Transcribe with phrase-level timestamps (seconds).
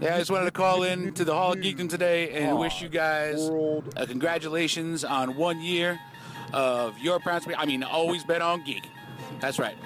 [0.00, 2.80] Yeah, I just wanted to call in to the Hall of Geekdom today and wish
[2.80, 5.98] you guys uh, congratulations on one year
[6.52, 7.46] of your parents.
[7.56, 8.84] I mean, always bet on geek.
[9.40, 9.76] That's right.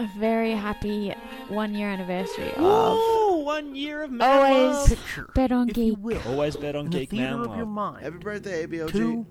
[0.00, 1.14] A very happy
[1.48, 3.44] one year anniversary of Woo!
[3.44, 5.34] One year of man always love.
[5.34, 6.04] bet on if you geek.
[6.04, 6.20] will.
[6.26, 7.68] Always bet on in the geek theater man of your love.
[7.68, 8.04] mind.
[8.04, 8.90] Happy birthday, ABOG.
[8.92, 9.26] Two,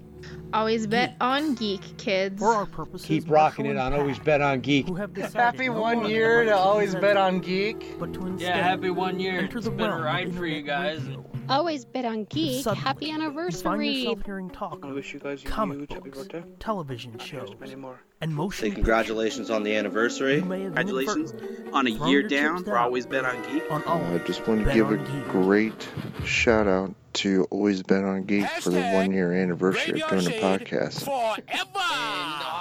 [0.53, 2.39] Always bet on geek, kids.
[2.39, 4.87] for our purposes, Keep rocking it on and Always Bet on Geek.
[4.87, 7.99] Who have Happy one longer year to always bet on geek.
[7.99, 9.39] But to Yeah, happy one year.
[9.41, 11.01] enter It's the been a ride for you guys.
[11.49, 12.63] Always bet on geek.
[12.63, 13.89] Suddenly, Happy you find anniversary.
[13.89, 16.43] yourself hearing talk I of wish you guys a comic huge happy books, birthday.
[16.59, 17.99] television shows, Many more.
[18.21, 20.35] and motion Say congratulations on the anniversary.
[20.37, 21.33] You may have Congratulations
[21.71, 23.63] on a year down for Always Bet on Geek.
[23.71, 25.27] on Uh, I just want to give a Geek.
[25.29, 25.87] great
[26.25, 30.31] shout out to Always Bet on Geek for the one year anniversary of doing the
[30.39, 31.03] podcast.
[31.03, 31.79] Forever.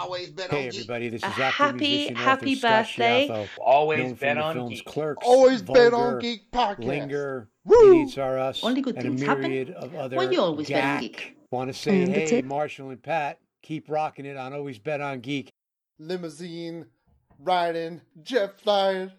[0.01, 3.29] always bet Hey everybody, this is A actor, happy, musician, happy author birthday.
[3.29, 4.85] Schiaffo, Always known bet on films Geek.
[4.87, 6.85] Clerks, Always bet on Geek podcast.
[6.85, 8.09] Linger, Woo!
[8.17, 10.85] Are Us, Only good and a things happen myriad of other when you always bet
[10.85, 11.01] on.
[11.01, 11.37] Geek.
[11.51, 12.43] Want to say, mm, And hey.
[12.43, 15.51] Marshall and Pat, keep rocking it on Always Bet on Geek.
[15.99, 16.87] Limousine,
[17.39, 19.13] riding, jet flying,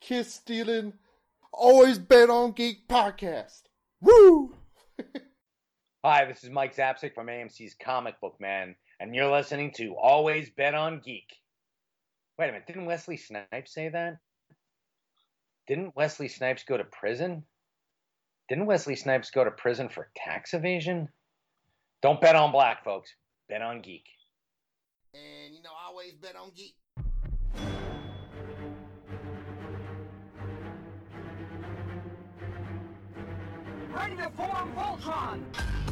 [0.00, 0.92] kiss stealing.
[1.52, 3.62] Always bet on Geek podcast.
[4.00, 4.54] Woo!
[6.04, 10.48] Hi, this is Mike Zapcic from AMC's Comic Book Man, and you're listening to Always
[10.50, 11.36] Bet on Geek.
[12.38, 14.16] Wait a minute, didn't Wesley Snipes say that?
[15.68, 17.44] Didn't Wesley Snipes go to prison?
[18.48, 21.08] Didn't Wesley Snipes go to prison for tax evasion?
[22.00, 23.14] Don't bet on black, folks.
[23.50, 24.06] Bet on geek.
[25.12, 26.76] And you know, I always bet on Geek.
[33.92, 35.89] Ready to form Voltron!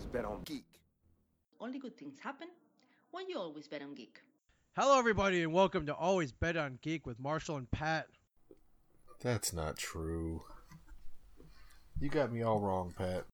[0.00, 0.64] Always bet on Geek.
[1.60, 2.48] Only good things happen
[3.10, 4.22] when you always bet on geek.
[4.74, 8.06] Hello, everybody, and welcome to Always Bet on Geek with Marshall and Pat.
[9.20, 10.44] That's not true.
[12.00, 13.26] You got me all wrong, Pat.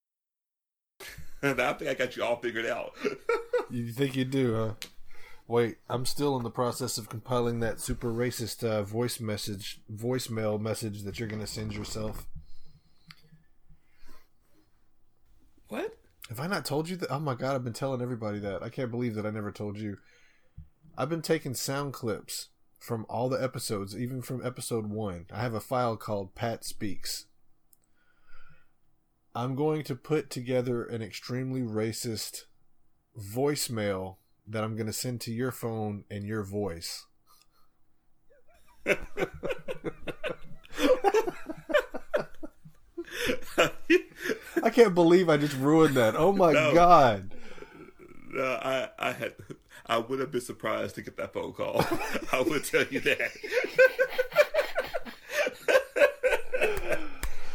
[1.41, 2.93] I think I got you all figured out.
[3.69, 4.73] You think you do, huh?
[5.47, 10.59] Wait, I'm still in the process of compiling that super racist uh, voice message, voicemail
[10.59, 12.27] message that you're going to send yourself.
[15.69, 15.96] what?
[16.29, 17.11] Have I not told you that?
[17.11, 18.61] Oh my god, I've been telling everybody that.
[18.61, 19.97] I can't believe that I never told you.
[20.97, 22.49] I've been taking sound clips
[22.79, 25.27] from all the episodes, even from episode one.
[25.31, 27.27] I have a file called Pat Speaks.
[29.33, 32.43] I'm going to put together an extremely racist
[33.17, 34.17] voicemail
[34.47, 37.05] that I'm going to send to your phone and your voice.
[44.63, 46.15] I can't believe I just ruined that.
[46.15, 46.73] Oh my No.
[46.73, 47.31] god.
[48.29, 49.33] No, I, I had,
[49.85, 51.83] I would have been surprised to get that phone call.
[52.31, 53.31] I would tell you that.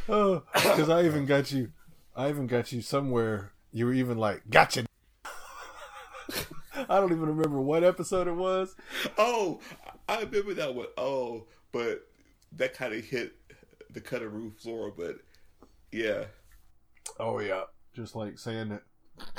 [0.09, 1.71] Oh, because I even got you.
[2.17, 3.53] I even got you somewhere.
[3.73, 4.85] You were even like, "Gotcha."
[5.25, 8.75] I don't even remember what episode it was.
[9.17, 9.61] Oh,
[10.09, 10.87] I remember that one.
[10.99, 12.07] Oh, but
[12.57, 13.35] that kind of hit
[13.91, 14.93] the cutting room floor.
[14.95, 15.19] But
[15.93, 16.25] yeah,
[17.25, 17.63] Oh yeah,
[17.95, 18.83] just like saying it.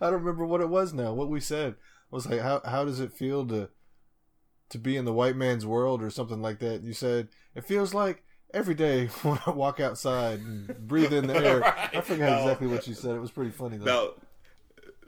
[0.00, 1.12] I don't remember what it was now.
[1.12, 1.74] What we said
[2.12, 3.68] I was like, "How how does it feel to
[4.70, 7.94] to be in the white man's world or something like that?" You said it feels
[7.94, 11.64] like every day when I walk outside and breathe in the air.
[11.64, 12.04] I Right.
[12.04, 12.38] forgot No.
[12.42, 13.14] exactly what you said.
[13.14, 13.84] It was pretty funny though.
[13.84, 14.08] now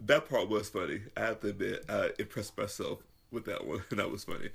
[0.00, 1.00] that part was funny.
[1.16, 3.82] I have to admit, I impressed myself with that one.
[3.90, 4.50] That was funny.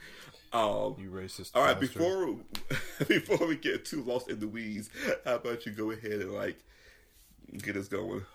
[0.54, 1.52] Um, you racist.
[1.56, 1.94] All right, bastard.
[2.00, 4.90] before before we get too lost in the weeds,
[5.26, 6.64] how about you go ahead and like
[7.58, 8.26] get us going?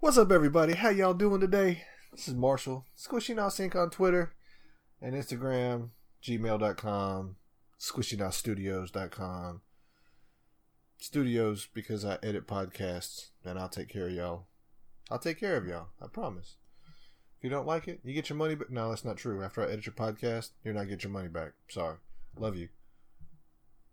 [0.00, 0.74] What's up, everybody?
[0.74, 1.84] How y'all doing today?
[2.12, 2.84] This is Marshall.
[2.96, 4.32] Squishy Now Sync on Twitter
[5.00, 5.90] and Instagram,
[6.22, 7.36] gmail.com,
[7.80, 9.60] squishynowstudios.com.
[11.00, 14.46] Studios because I edit podcasts and I'll take care of y'all.
[15.10, 15.88] I'll take care of y'all.
[16.02, 16.56] I promise.
[17.38, 18.70] If you don't like it, you get your money back.
[18.70, 19.42] No, that's not true.
[19.42, 21.52] After I edit your podcast, you're not getting your money back.
[21.68, 21.96] Sorry.
[22.36, 22.68] Love you.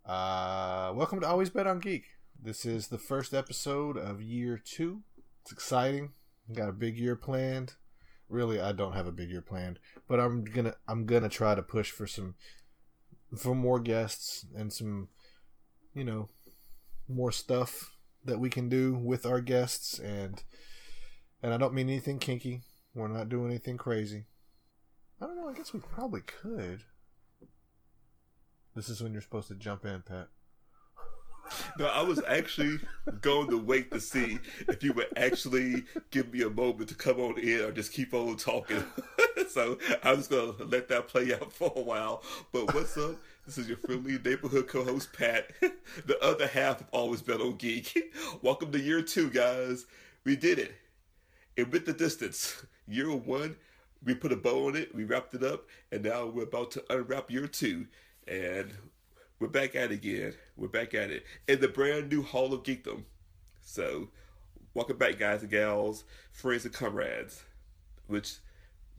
[0.03, 2.05] Uh, welcome to Always Bet on Geek.
[2.41, 5.01] This is the first episode of year two.
[5.41, 6.13] It's exciting.
[6.53, 7.73] Got a big year planned.
[8.29, 11.61] Really, I don't have a big year planned, but I'm gonna I'm gonna try to
[11.61, 12.35] push for some
[13.35, 15.09] for more guests and some,
[15.93, 16.29] you know,
[17.07, 17.95] more stuff,
[18.25, 20.43] that we can do with our guests, and
[21.41, 22.61] and I don't mean anything kinky.
[22.93, 24.25] We're not doing anything crazy.
[25.21, 25.49] I don't know.
[25.49, 26.83] I guess we probably could.
[28.75, 30.27] This is when you're supposed to jump in, Pat.
[31.77, 32.79] No, I was actually
[33.19, 34.39] going to wait to see
[34.69, 38.13] if you would actually give me a moment to come on in or just keep
[38.13, 38.81] on talking.
[39.49, 42.23] so I was going to let that play out for a while.
[42.53, 43.15] But what's up?
[43.45, 45.51] This is your friendly neighborhood co-host Pat,
[46.05, 48.13] the other half of Always Bet on Geek.
[48.41, 49.85] Welcome to year two, guys.
[50.23, 50.75] We did it.
[51.57, 52.65] It went the distance.
[52.87, 53.57] Year one,
[54.03, 56.83] we put a bow on it, we wrapped it up, and now we're about to
[56.89, 57.87] unwrap year two.
[58.27, 58.71] And
[59.39, 60.33] we're back at it again.
[60.55, 63.03] We're back at it in the brand new Hall of Geekdom.
[63.61, 64.09] So,
[64.73, 67.43] welcome back, guys and gals, friends and comrades.
[68.07, 68.35] Which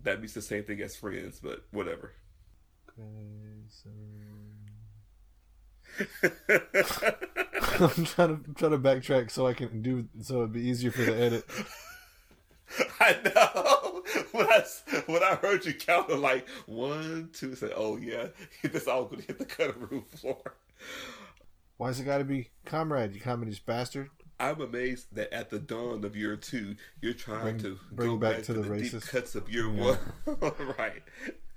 [0.02, 2.12] that means the same thing as friends, but whatever.
[7.78, 11.02] I'm trying to trying to backtrack so I can do so it'd be easier for
[11.02, 11.44] the edit.
[13.00, 13.85] I know.
[14.32, 14.62] When I,
[15.06, 18.28] when I heard you count like one, two, said, "Oh yeah,
[18.62, 20.54] this all gonna hit the cutting room floor."
[21.78, 23.14] Why's it got to be comrade?
[23.14, 24.10] You communist bastard.
[24.38, 28.16] I'm amazed that at the dawn of year two, you're trying Bring- to bring go
[28.16, 29.08] back back, to to, the the, deep racist.
[29.08, 29.96] cuts of year Yeah.
[30.26, 30.52] one.
[30.78, 31.02] right.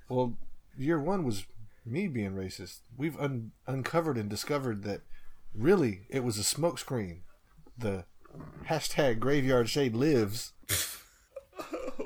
[0.08, 0.36] Well,
[0.78, 1.46] year one was
[1.86, 2.80] me being racist.
[2.98, 5.02] We've un- uncovered and discovered that
[5.54, 7.20] really it was a smokescreen.
[7.78, 8.06] The
[8.68, 10.54] hashtag graveyard shade lives.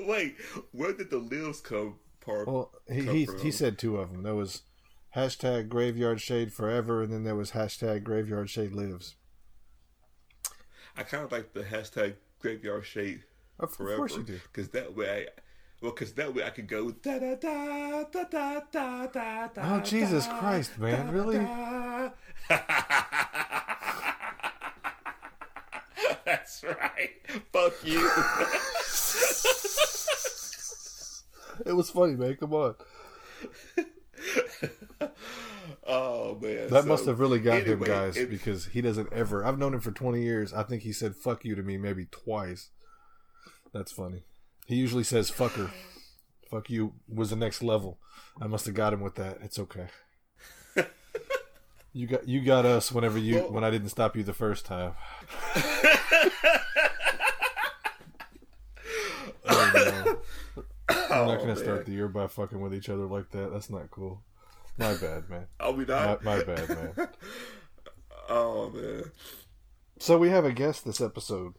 [0.08, 0.36] wait,
[0.72, 2.48] where did the lives come part?
[2.48, 4.24] Well, he he, he, said two of them.
[4.24, 4.64] There was
[5.16, 9.16] hashtag Graveyard Shade Forever, and then there was hashtag Graveyard Shade Lives.
[10.96, 13.24] I kind of like the hashtag Graveyard Shade
[13.60, 13.94] of Forever.
[13.94, 15.28] Of course you do, because that way.
[15.28, 15.42] I,
[15.82, 19.76] well, because that way I could go da da da da da da da.
[19.76, 21.12] Oh Jesus Christ, man!
[21.12, 21.40] really?
[26.64, 27.10] That's right.
[27.52, 28.10] Fuck you.
[31.68, 32.36] It was funny, man.
[32.36, 32.76] Come on.
[35.86, 39.46] oh man, That So, must have really got him, guys, it- because he doesn't ever.
[39.46, 40.52] I've known him for 20 years.
[40.52, 42.70] I think he said fuck you to me maybe twice.
[43.72, 44.24] That's funny.
[44.66, 45.70] He usually says fucker.
[46.50, 48.00] Fuck you was the next level.
[48.42, 49.38] I must have got him with that.
[49.44, 49.88] It's okay.
[51.94, 54.66] You got you got us whenever you Well- when I didn't stop you the first
[54.66, 54.94] time.
[59.46, 60.18] Oh, no.
[60.56, 63.52] We're not Oh, gonna start the year by fucking with each other like that.
[63.52, 64.22] That's not cool.
[64.78, 65.48] My bad, man.
[65.60, 66.24] Oh, we not?
[66.24, 66.94] My, my bad, man.
[68.30, 69.04] Oh man.
[70.00, 71.54] So we have a guest this episode.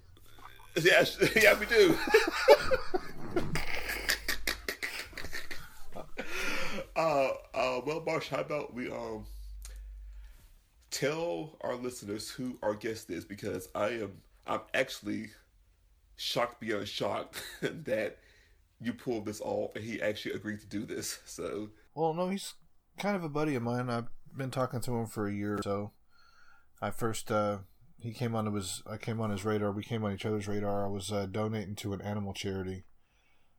[0.81, 1.95] Yeah, sh- yeah, we do.
[6.97, 9.27] uh, uh, well, Marsh, how about we um
[10.95, 14.13] tell our listeners who our guest is because I am
[14.47, 15.31] I'm actually
[16.17, 18.19] shocked beyond shocked that
[18.81, 21.19] you pulled this off and he actually agreed to do this.
[21.27, 22.55] So Well, no, he's
[22.99, 23.91] kind of a buddy of mine.
[23.91, 25.93] I've been talking to him for a year or so.
[26.81, 27.59] I first uh,
[27.99, 29.73] he came onto his I came on his radar.
[29.73, 30.85] We came on each other's radar.
[30.85, 32.85] I was uh, donating to an animal charity,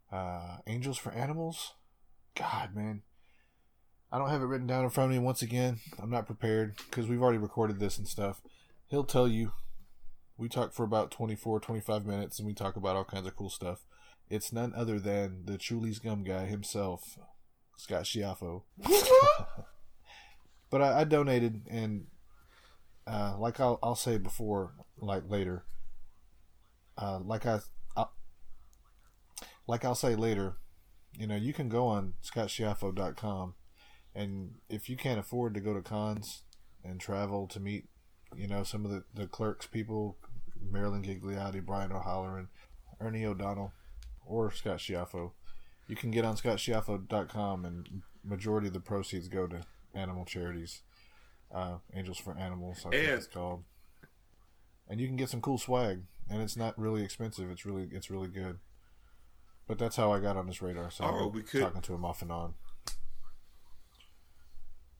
[0.10, 1.74] uh, Angels for Animals.
[2.36, 3.02] God, man,
[4.16, 5.22] I don't have it written down in front of me.
[5.22, 8.42] Once again, I'm not prepared because we've already recorded this and stuff.
[8.88, 9.52] He'll tell you.
[10.38, 13.50] We talk for about 24, 25 minutes, and we talk about all kinds of cool
[13.50, 13.86] stuff.
[14.30, 17.20] It's none other than the Chewlies Gum guy himself,
[17.75, 18.62] Scott Schiaffo.
[20.70, 22.06] but I, I donated, and
[23.06, 25.66] uh, like I'll, I'll say before, like later,
[26.98, 27.60] uh, like I,
[27.98, 28.06] i
[29.68, 30.56] like I'll say later,
[31.18, 33.56] you know, you can go on scottschiaffo.com,
[34.15, 36.43] and if you can't afford to go to cons
[36.84, 37.89] and travel to meet,
[38.36, 40.17] you know, some of the, the clerks people,
[40.72, 42.48] Marilyn Gigliotti, Brian O'Halloran,
[43.00, 43.74] Ernie O'Donnell,
[44.25, 45.31] or Scott Schiaffo,
[45.88, 49.62] you can get on scottschiaffo.com and majority of the proceeds go to
[49.93, 50.81] animal charities.
[51.53, 53.63] Uh, Angels for Animals, I think And- it's called.
[54.88, 57.50] And you can get some cool swag, and it's not really expensive.
[57.50, 58.60] It's really it's really good.
[59.67, 60.91] But that's how I got on his radar.
[60.91, 62.53] So Oh, I'm we could- talking to him off and on.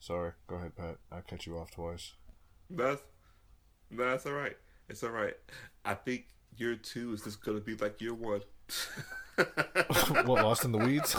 [0.06, 0.98] Sorry, go ahead, Pat.
[1.12, 2.14] I cut you off twice.
[2.70, 3.02] That's
[3.90, 4.56] that's all right.
[4.88, 5.34] It's all right.
[5.84, 8.42] I think year two is just gonna be like year one.
[9.36, 11.16] what lost in the weeds?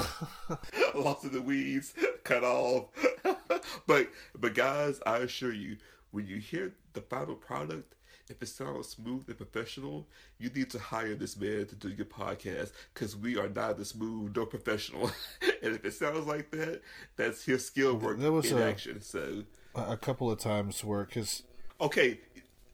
[0.95, 2.85] lost in the weeds, cut off.
[3.89, 4.07] but
[4.39, 5.79] but guys, I assure you,
[6.13, 7.97] when you hear the final product,
[8.29, 10.07] if it sounds smooth and professional,
[10.39, 14.35] you need to hire this man to do your podcast because we are neither smooth
[14.37, 15.11] nor professional.
[15.63, 16.83] and if it sounds like that,
[17.17, 19.01] that's his skill work There was in a- action.
[19.01, 21.45] So a couple of times where, because
[21.81, 22.21] okay,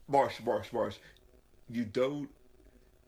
[0.07, 0.95] Marsh, Marsh, Marsh.
[1.69, 2.29] you don't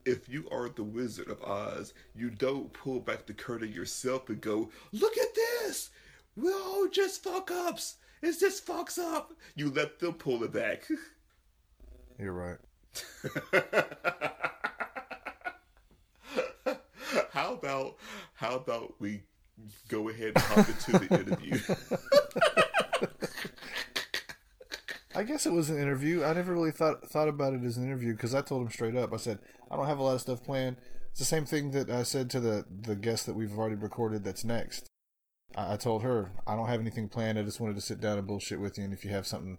[0.04, 4.40] if you are the Wizard of Oz, you don't pull back the curtain yourself and
[4.40, 5.90] go, "Look at this!
[6.36, 7.96] We're all just fuck ups.
[8.22, 10.86] It's just fucks up." You let them pull it back.
[12.18, 12.56] You're right.
[17.30, 17.96] how about
[18.34, 19.22] how about we
[19.88, 21.58] go ahead and hop into the interview?
[25.14, 26.24] I guess it was an interview.
[26.24, 28.96] I never really thought thought about it as an interview because I told him straight
[28.96, 29.12] up.
[29.12, 29.38] I said
[29.70, 30.76] I don't have a lot of stuff planned.
[31.10, 34.24] It's the same thing that I said to the the guest that we've already recorded.
[34.24, 34.86] That's next.
[35.54, 37.38] I, I told her I don't have anything planned.
[37.38, 38.84] I just wanted to sit down and bullshit with you.
[38.84, 39.58] And if you have something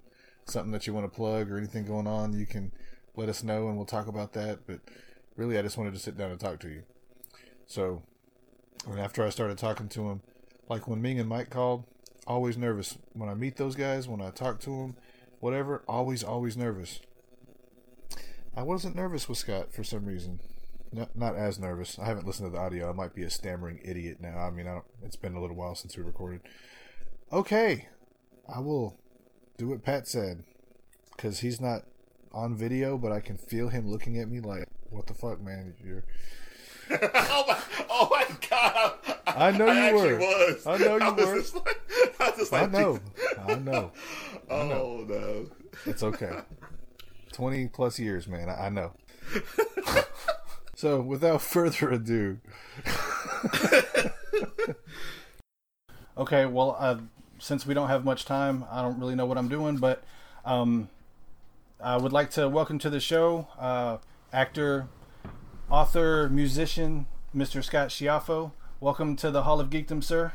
[0.49, 2.71] something that you want to plug or anything going on, you can
[3.15, 4.67] let us know and we'll talk about that.
[4.67, 4.79] But
[5.35, 6.83] really, I just wanted to sit down and talk to you.
[7.65, 8.03] So,
[8.87, 10.21] and after I started talking to him,
[10.69, 11.85] like when Ming and Mike called,
[12.25, 14.07] always nervous when I meet those guys.
[14.07, 14.95] When I talk to them
[15.39, 16.99] whatever, always, always nervous.
[18.55, 20.39] I wasn't nervous with Scott for some reason.
[20.91, 21.99] Not, not as nervous.
[21.99, 22.89] I haven't listened to the audio.
[22.89, 24.37] I might be a stammering idiot now.
[24.39, 26.41] I mean, I it's been a little while since we recorded.
[27.31, 27.87] Okay,
[28.53, 28.97] I will
[29.57, 30.43] do what Pat said
[31.15, 31.83] because he's not
[32.31, 35.73] on video, but I can feel him looking at me like, "What the fuck, man?
[35.83, 36.03] You're."
[36.91, 37.59] oh my!
[37.89, 38.93] Oh my god!
[39.25, 40.19] I, know I you were.
[40.19, 40.67] Was.
[40.67, 41.39] I know you I were.
[41.39, 41.81] Just like,
[42.19, 42.99] I was just I know.
[43.47, 43.91] I know.
[44.49, 45.49] I Oh no!
[45.85, 46.31] It's okay.
[47.33, 48.49] 20 plus years, man.
[48.49, 48.93] I, I know.
[50.75, 52.39] so, without further ado.
[56.17, 56.97] Okay, well, uh,
[57.39, 60.03] since we don't have much time, I don't really know what I'm doing, but
[60.45, 60.89] um,
[61.79, 63.97] I would like to welcome to the show uh,
[64.33, 64.87] actor,
[65.69, 67.63] author, musician, Mr.
[67.63, 68.51] Scott Schiaffo.
[68.79, 70.33] Welcome to the Hall of Geekdom, sir.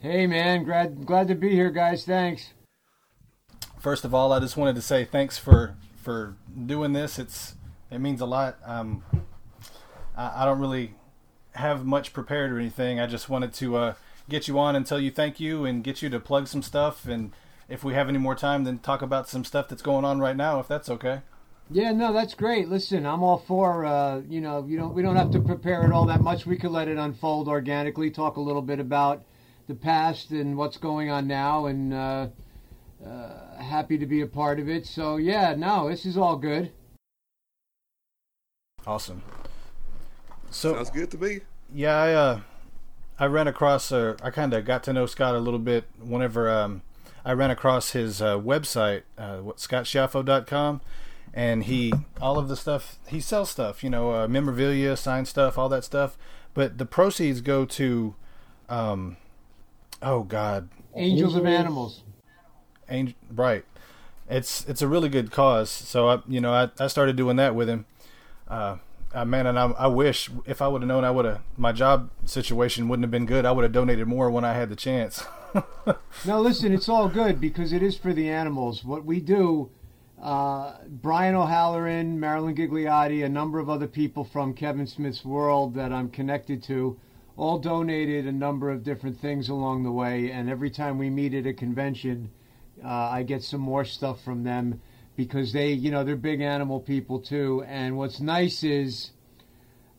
[0.00, 2.04] Hey man, glad glad to be here, guys.
[2.04, 2.52] Thanks.
[3.78, 7.18] First of all, I just wanted to say thanks for for doing this.
[7.18, 7.54] It's
[7.90, 8.58] it means a lot.
[8.64, 9.04] Um,
[10.16, 10.94] I, I don't really
[11.52, 13.00] have much prepared or anything.
[13.00, 13.94] I just wanted to uh,
[14.30, 17.04] get you on and tell you thank you and get you to plug some stuff.
[17.06, 17.32] And
[17.68, 20.36] if we have any more time, then talk about some stuff that's going on right
[20.36, 21.20] now, if that's okay.
[21.72, 22.68] Yeah, no, that's great.
[22.68, 25.92] Listen, I'm all for uh, you know, you don't we don't have to prepare it
[25.92, 26.44] all that much.
[26.44, 28.10] We could let it unfold organically.
[28.10, 29.22] Talk a little bit about
[29.68, 32.26] the past and what's going on now, and uh,
[33.06, 34.84] uh, happy to be a part of it.
[34.84, 36.72] So yeah, no, this is all good.
[38.84, 39.22] Awesome.
[40.50, 41.40] So sounds good to me.
[41.72, 42.40] Yeah, I uh,
[43.20, 46.48] I ran across, uh, I kind of got to know Scott a little bit whenever
[46.48, 46.80] um,
[47.22, 50.80] I ran across his uh, website, uh, what scottschiaffo.com,
[51.34, 55.58] and he all of the stuff he sells stuff, you know, uh, memorabilia, signed stuff,
[55.58, 56.16] all that stuff,
[56.54, 58.14] but the proceeds go to,
[58.70, 59.18] um,
[60.02, 62.02] oh God, Angels of Animals.
[62.88, 63.66] Angel, right.
[64.30, 65.68] It's it's a really good cause.
[65.68, 67.84] So I you know I, I started doing that with him.
[68.48, 68.76] Uh,
[69.12, 71.72] uh, man, and I, I wish if I would have known I would have my
[71.72, 73.44] job situation wouldn't have been good.
[73.44, 75.24] I would have donated more when I had the chance.
[76.24, 78.84] now listen, it's all good because it is for the animals.
[78.84, 79.70] What we do,
[80.22, 85.92] uh, Brian O'Halloran, Marilyn Gigliotti, a number of other people from Kevin Smith's world that
[85.92, 86.98] I'm connected to,
[87.36, 90.30] all donated a number of different things along the way.
[90.30, 92.30] And every time we meet at a convention,
[92.84, 94.80] uh, I get some more stuff from them
[95.24, 97.62] because they, you know, they're big animal people too.
[97.68, 99.10] And what's nice is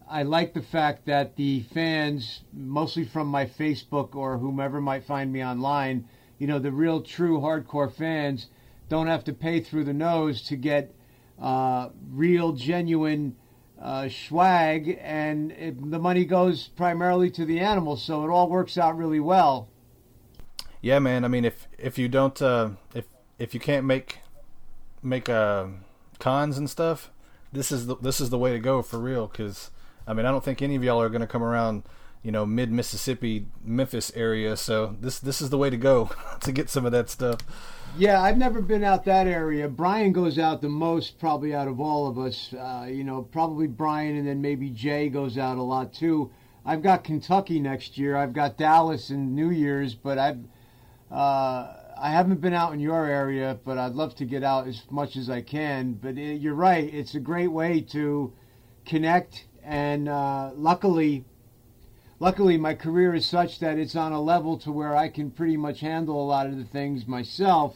[0.09, 5.31] I like the fact that the fans, mostly from my Facebook or whomever might find
[5.31, 6.09] me online,
[6.39, 8.47] you know, the real true hardcore fans
[8.89, 10.95] don't have to pay through the nose to get
[11.39, 13.35] uh, real, genuine
[13.79, 18.75] uh, swag, and it, the money goes primarily to the animals, so it all works
[18.75, 19.69] out really well.
[20.81, 21.23] yeah, man.
[21.23, 23.05] I mean, if if you don't uh, if
[23.37, 24.20] if you can't make
[25.03, 25.65] make uh,
[26.19, 27.11] cons and stuff,
[27.51, 29.27] this is the, this is the way to go for real.
[29.27, 29.71] Because
[30.07, 31.83] I mean, I don't think any of y'all are going to come around,
[32.23, 34.57] you know, mid Mississippi, Memphis area.
[34.57, 36.09] So this this is the way to go
[36.41, 37.39] to get some of that stuff.
[37.97, 39.67] Yeah, I've never been out that area.
[39.67, 42.53] Brian goes out the most, probably out of all of us.
[42.53, 46.31] Uh, you know, probably Brian, and then maybe Jay goes out a lot too.
[46.65, 48.15] I've got Kentucky next year.
[48.15, 50.39] I've got Dallas in New Year's, but I've
[51.11, 54.81] uh, I haven't been out in your area, but I'd love to get out as
[54.89, 55.93] much as I can.
[55.93, 58.33] But it, you're right; it's a great way to
[58.87, 61.25] connect, and uh, luckily,
[62.19, 65.57] luckily my career is such that it's on a level to where I can pretty
[65.57, 67.75] much handle a lot of the things myself.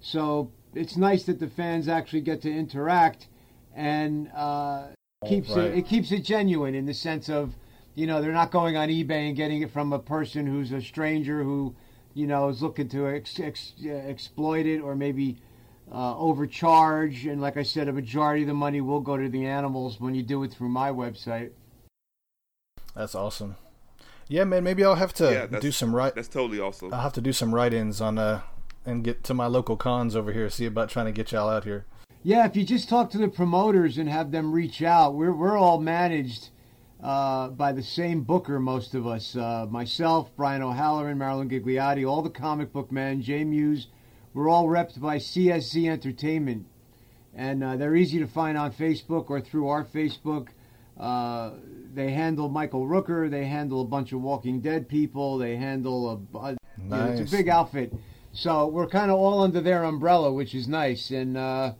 [0.00, 3.26] So it's nice that the fans actually get to interact,
[3.74, 4.86] and uh,
[5.26, 5.72] keeps Right.
[5.72, 7.54] it, it keeps it genuine in the sense of,
[7.96, 10.80] you know, they're not going on eBay and getting it from a person who's a
[10.80, 11.74] stranger who,
[12.14, 15.36] you know, is looking to ex- ex- uh, exploit it or maybe
[15.92, 17.26] uh, overcharge.
[17.26, 20.14] And like I said, a majority of the money will go to the animals when
[20.14, 21.50] you do it through my website.
[22.94, 23.56] That's awesome.
[24.28, 24.64] Yeah, man.
[24.64, 26.14] Maybe I'll have to Yeah, do some right.
[26.14, 26.94] That's totally awesome.
[26.94, 28.40] I'll have to do some write-ins on uh
[28.86, 30.48] and get to my local cons over here.
[30.50, 31.86] See about trying to get y'all out here.
[32.22, 35.58] Yeah, if you just talk to the promoters and have them reach out, we're we're
[35.58, 36.48] all managed
[37.04, 39.36] uh, by the same booker, most of us.
[39.36, 43.88] Uh, myself, Brian O'Halloran, Marilyn Gigliotti, all the comic book men, Jay Mewes.
[44.32, 46.66] We're all repped by CSC Entertainment,
[47.34, 50.48] and uh, they're easy to find on Facebook or through our Facebook.
[50.98, 51.50] Uh,
[51.92, 53.30] they handle Michael Rooker.
[53.30, 55.36] They handle a bunch of Walking Dead people.
[55.36, 57.92] They handle a, a you know, it's a big outfit.
[58.32, 61.10] So we're kind of all under their umbrella, which is nice.
[61.10, 61.74] And uh,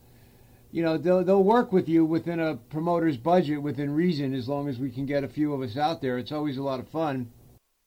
[0.75, 4.69] you know they'll they'll work with you within a promoter's budget, within reason, as long
[4.69, 6.19] as we can get a few of us out there.
[6.19, 7.31] It's always a lot of fun.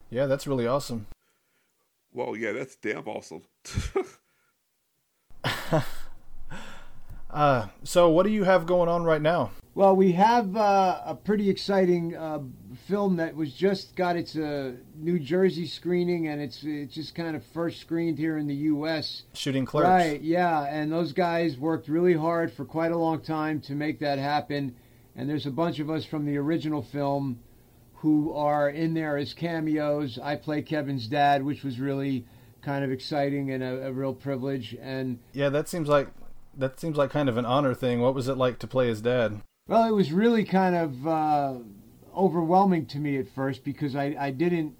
[0.09, 1.05] Yeah, that's really awesome.
[2.13, 3.41] Well, yeah, that's damn awesome.
[7.29, 9.51] Uh, so what do you have going on right now?
[9.77, 12.39] Well, we have uh, a pretty exciting uh,
[12.87, 17.35] film that was just got its uh, New Jersey screening, and it's it's just kind
[17.35, 19.21] of first screened here in the U.S.
[19.33, 19.87] Shooting clerks.
[19.87, 23.99] Right, yeah, and those guys worked really hard for quite a long time to make
[23.99, 24.73] that happen.
[25.15, 27.37] And there's a bunch of us from the original film
[27.97, 30.17] who are in there as cameos.
[30.17, 32.25] I play Kevin's dad, which was really
[32.63, 34.75] kind of exciting and a, a real privilege.
[34.81, 36.07] And Yeah, that seems like
[36.57, 38.01] that seems like kind of an honor thing.
[38.01, 39.43] What was it like to play his dad?
[39.67, 41.53] Well, it was really kind of uh,
[42.15, 44.75] overwhelming to me at first because I, I didn't,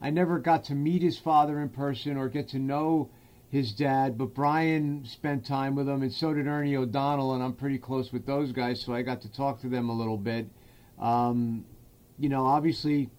[0.00, 3.10] I never got to meet his father in person or get to know
[3.48, 4.18] his dad.
[4.18, 8.12] But Brian spent time with him, and so did Ernie O'Donnell, and I'm pretty close
[8.12, 10.48] with those guys, so I got to talk to them a little bit.
[10.98, 11.64] Um,
[12.18, 13.10] you know, obviously,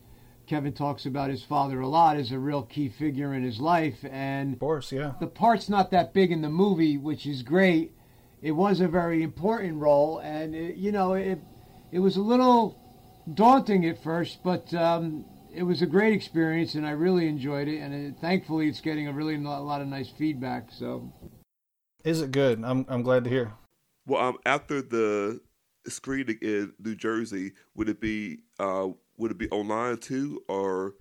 [0.48, 4.04] Kevin talks about his father a lot as a real key figure in his life,
[4.12, 7.94] and of course, yeah, the part's not that big in the movie, which is great.
[8.46, 11.40] It was a very important role, and it, you know, it
[11.92, 12.80] it was a little
[13.34, 17.80] daunting at first, but um, it was a great experience, and I really enjoyed it.
[17.80, 20.68] And it, thankfully, it's getting a really no- a lot of nice feedback.
[20.72, 21.12] So,
[22.04, 22.64] Is it good?
[22.64, 23.54] I'm I'm glad to hear.
[24.06, 25.42] Well, um, after the
[25.88, 30.94] screening in New Jersey, would it be uh, would it be online too, or?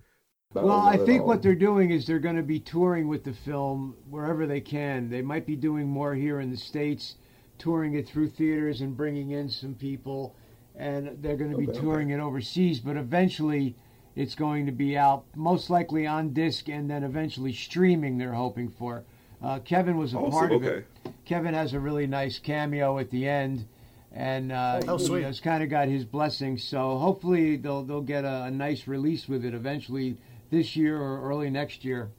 [0.55, 3.97] well, I think what they're doing is they're going to be touring with the film
[4.09, 5.11] wherever they can.
[5.11, 7.17] They might be doing more here in the states,
[7.57, 10.35] touring it through theaters and bringing in some people,
[10.75, 12.79] and they're going to be Okay, touring it overseas.
[12.79, 13.75] But eventually,
[14.15, 18.17] it's going to be out most likely on disc and then eventually streaming.
[18.17, 19.03] They're hoping for.
[19.43, 20.77] Uh, Kevin was a Oh, so- part of okay.
[21.05, 21.13] it.
[21.25, 23.65] Kevin has a really nice cameo at the end,
[24.11, 25.23] and uh, Oh, he sweet.
[25.23, 26.57] has kind of got his blessing.
[26.57, 30.17] So hopefully they'll they'll get a, a nice release with it eventually
[30.51, 32.11] this year or early next year.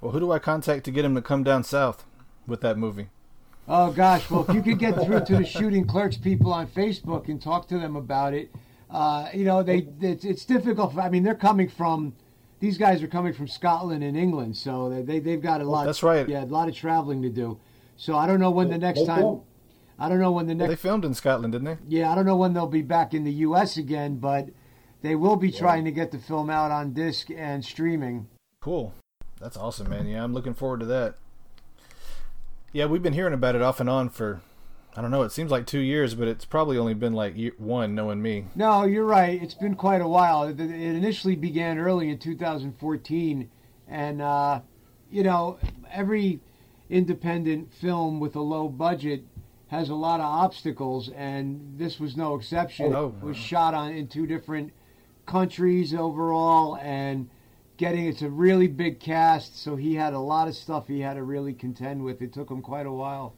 [0.00, 2.04] Well, who do I contact to get him to come down south
[2.46, 3.08] with that movie?
[3.66, 7.28] Oh gosh, well if you could get through to the shooting clerks people on Facebook
[7.28, 8.50] and talk to them about it,
[8.90, 10.92] uh, you know they it's, it's difficult.
[10.94, 12.14] For, I mean they're coming from
[12.60, 15.86] these guys are coming from Scotland and England, so they, they they've got a lot.
[15.86, 16.28] that's right.
[16.28, 17.58] Yeah, a lot of traveling to do.
[17.96, 19.40] So I don't know when the next time.
[19.96, 20.82] I don't know when the Well, next.
[20.82, 21.78] they filmed in Scotland, didn't they?
[21.86, 23.76] Yeah, I don't know when they'll be back in the U.S.
[23.76, 24.48] again, but
[25.02, 28.26] they will be trying to get the film out on disc and streaming.
[28.60, 28.92] Cool.
[29.40, 30.08] That's awesome, man.
[30.08, 31.14] Yeah, I'm looking forward to that.
[32.74, 34.40] Yeah, we've been hearing about it off and on for,
[34.96, 37.94] I don't know, it seems like two years, but it's probably only been like one,
[37.94, 38.46] knowing me.
[38.56, 39.40] No, you're right.
[39.40, 40.42] It's been quite a while.
[40.42, 43.48] It it initially began early in 2014,
[43.86, 44.60] and uh,
[45.08, 46.40] you know, every
[46.90, 49.22] independent film with a low budget
[49.68, 52.92] has a lot of obstacles, and this was no exception.
[52.92, 53.14] Oh.
[53.22, 54.72] It was shot on in two different
[55.26, 57.30] countries overall, and
[57.76, 61.14] getting it's a really big cast, so he had a lot of stuff he had
[61.14, 62.22] to really contend with.
[62.22, 63.34] It took him quite a while.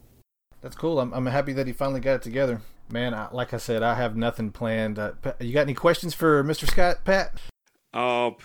[0.61, 0.99] That's cool.
[0.99, 2.61] I'm, I'm happy that he finally got it together.
[2.91, 4.97] Man, I, like I said, I have nothing planned.
[4.97, 6.67] Uh, Pat, you got any questions for Mr.
[6.69, 7.33] Scott, Pat?
[7.93, 8.35] Um,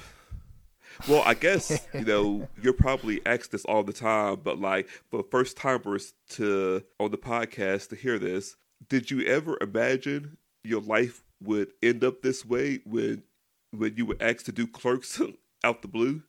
[1.09, 5.25] well, I guess you know you're probably asked this all the time, but like for
[5.31, 8.57] first timers to on the podcast to hear this,
[8.89, 13.23] did you ever imagine your life would end up this way when
[13.71, 15.21] when you were asked to do Clerks
[15.65, 16.23] out the blue?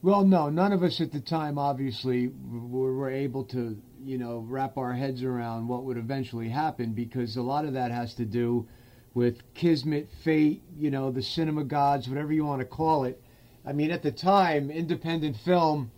[0.00, 4.76] Well, no, none of us at the time obviously were, able to, you know, wrap
[4.76, 8.68] our heads around what would eventually happen because a lot of that has to do
[9.14, 13.20] with kismet, fate, you know, the cinema gods, whatever you want to call it.
[13.66, 15.90] I mean, at the time, independent film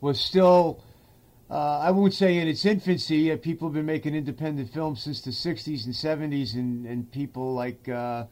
[0.00, 0.82] was still,
[1.48, 3.30] uh, I won't say in its infancy.
[3.30, 7.54] Uh, people have been making independent films since the 60s and 70s, and, and people
[7.54, 7.88] like.
[7.88, 8.26] Uh,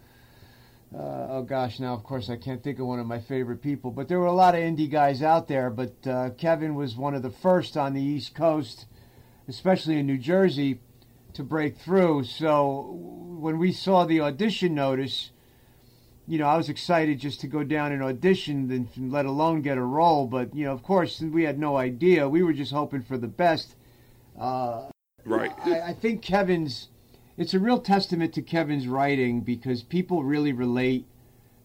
[0.96, 3.90] uh, oh gosh, now of course I can't think of one of my favorite people,
[3.90, 5.70] but there were a lot of indie guys out there.
[5.70, 8.86] But uh, Kevin was one of the first on the East Coast
[9.48, 10.80] especially in New Jersey,
[11.34, 12.24] to break through.
[12.24, 15.30] So when we saw the audition notice,
[16.26, 19.76] you know, I was excited just to go down and audition, and let alone get
[19.76, 20.26] a role.
[20.26, 22.28] But you know, of course, we had no idea.
[22.28, 23.74] We were just hoping for the best.
[24.38, 24.88] Uh,
[25.24, 25.52] right.
[25.64, 26.88] I, I think Kevin's.
[27.36, 31.06] It's a real testament to Kevin's writing because people really relate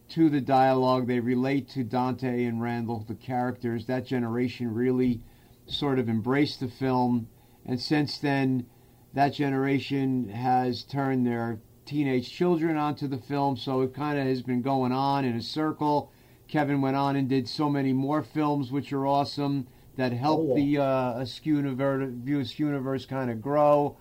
[0.10, 1.06] to the dialogue.
[1.06, 3.86] They relate to Dante and Randall, the characters.
[3.86, 5.22] That generation really
[5.68, 7.28] sort of embraced the film,
[7.64, 8.66] and since then,
[9.14, 13.56] that generation has turned their teenage children onto the film.
[13.56, 16.12] So it kind of has been going on in a circle.
[16.48, 20.56] Kevin went on and did so many more films, which are awesome, that helped Oh.
[20.56, 23.98] the uh, Askew universe, Askew universe kind of grow.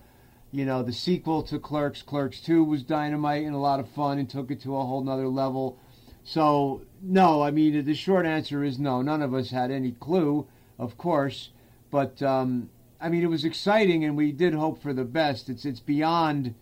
[0.51, 4.17] You know, the sequel to Clerks, Clerks 2, was dynamite and a lot of fun
[4.17, 5.77] and took it to a whole nother level.
[6.23, 9.01] So, no, I mean, the short answer is no.
[9.01, 10.47] None of us had any clue,
[10.79, 11.49] of course.
[11.91, 15.49] But, um, I mean, it was exciting and we did hope for the best.
[15.49, 16.55] It's, it's beyond,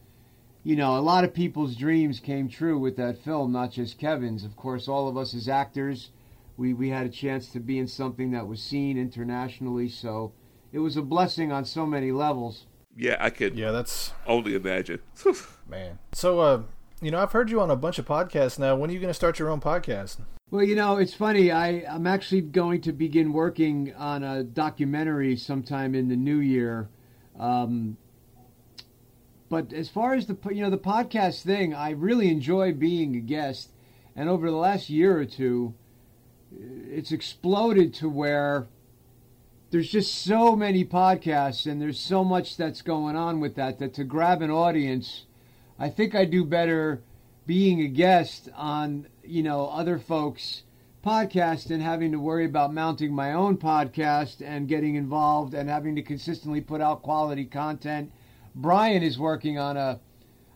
[0.63, 4.43] you know, a lot of people's dreams came true with that film, not just Kevin's.
[4.43, 6.11] Of course, all of us as actors,
[6.57, 9.87] we, we had a chance to be in something that was seen internationally.
[9.87, 10.33] So
[10.73, 12.65] it was a blessing on so many levels.
[12.97, 13.55] Yeah, I could.
[13.55, 14.99] Yeah, that's only imagine.
[15.69, 15.99] Man.
[16.13, 16.63] So, uh,
[16.99, 18.75] you know, I've heard you on a bunch of podcasts now.
[18.75, 20.17] When are you going to start your own podcast?
[20.49, 21.51] Well, you know, it's funny.
[21.51, 26.89] I, I'm actually going to begin working on a documentary sometime in the new year.
[27.37, 27.97] Um,
[29.49, 33.19] but as far as the you know the podcast thing, I really enjoy being a
[33.19, 33.71] guest,
[34.15, 35.73] and over the last year or two,
[36.51, 38.67] it's exploded to where
[39.69, 43.93] there's just so many podcasts and there's so much that's going on with that that
[43.95, 45.25] to grab an audience,
[45.77, 47.01] I think I do better
[47.45, 50.63] being a guest on you know other folks
[51.05, 55.95] podcast and having to worry about mounting my own podcast and getting involved and having
[55.95, 58.11] to consistently put out quality content.
[58.55, 59.99] Brian is working on a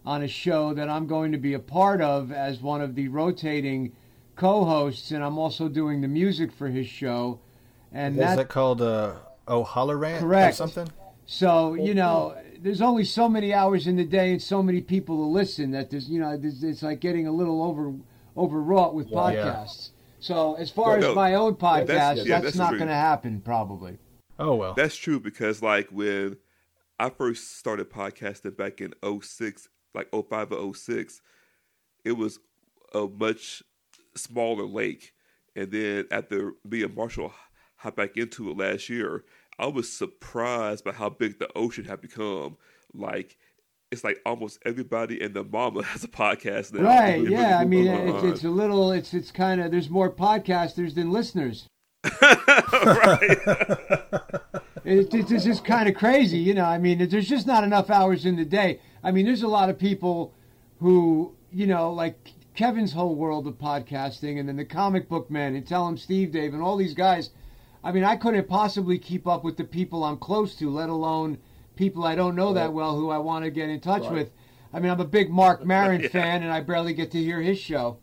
[0.06, 3.08] on a show that I'm going to be a part of as one of the
[3.10, 3.92] rotating
[4.36, 7.40] co-hosts and I'm also doing the music for his show.
[7.92, 9.16] And Is that, that called uh,
[9.48, 10.54] O'Halloran Correct.
[10.54, 10.88] or something?
[11.26, 15.18] so you know, there's only so many hours in the day and so many people
[15.18, 17.94] to listen that there's you know there's, it's like getting a little over
[18.38, 19.18] overwrought with Yeah.
[19.18, 19.90] podcasts.
[20.20, 21.16] So as far No, as no.
[21.16, 23.98] my own podcast, that's- that's, yeah, that's not going to happen probably.
[24.40, 24.74] Oh well.
[24.74, 26.38] That's true because like when
[27.00, 31.22] I first started podcasting back in 06, like 05 or 06,
[32.06, 32.40] it was
[32.94, 33.64] a much
[34.16, 35.14] smaller lake.
[35.56, 37.34] And then after me and Marshall
[37.82, 39.24] hopped back into it last year,
[39.58, 42.58] I was surprised by how big the ocean had become.
[42.94, 43.38] Like
[43.92, 46.84] it's like almost everybody and the mama has a podcast now.
[46.84, 47.28] Right?
[47.28, 47.58] Yeah.
[47.58, 48.92] I mean, it's, it's a little.
[48.92, 49.72] It's it's kind of.
[49.72, 51.68] There's more podcasters than listeners.
[52.84, 53.38] Right.
[54.86, 56.66] it, it's it's just kind of crazy, you know.
[56.66, 58.80] I mean, there's just not enough hours in the day.
[59.04, 60.34] I mean, there's a lot of people
[60.80, 65.54] who, you know, like Kevin's whole world of podcasting, and then the comic book men,
[65.54, 67.30] and Tell 'Em Steve, Dave, and all these guys.
[67.84, 71.38] I mean, I couldn't possibly keep up with the people I'm close to, let alone
[71.76, 74.12] people I don't know that well who I want to get in touch Right.
[74.12, 74.32] with.
[74.74, 76.10] I mean, I'm a big Mark Maron Yeah.
[76.10, 77.98] fan, and I barely get to hear his show.